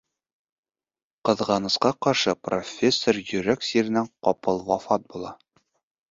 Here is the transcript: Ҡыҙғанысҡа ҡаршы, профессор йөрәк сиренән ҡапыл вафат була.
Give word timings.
Ҡыҙғанысҡа 1.27 1.91
ҡаршы, 2.05 2.33
профессор 2.47 3.19
йөрәк 3.23 3.67
сиренән 3.67 4.09
ҡапыл 4.29 4.63
вафат 4.71 5.05
була. 5.13 5.35